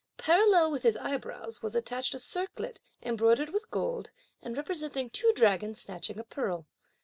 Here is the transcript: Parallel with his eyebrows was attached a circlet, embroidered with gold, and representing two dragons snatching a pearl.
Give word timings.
Parallel 0.17 0.71
with 0.71 0.81
his 0.81 0.97
eyebrows 0.97 1.61
was 1.61 1.75
attached 1.75 2.15
a 2.15 2.17
circlet, 2.19 2.81
embroidered 3.03 3.49
with 3.51 3.69
gold, 3.69 4.09
and 4.41 4.57
representing 4.57 5.11
two 5.11 5.31
dragons 5.35 5.79
snatching 5.79 6.17
a 6.17 6.23
pearl. 6.23 6.65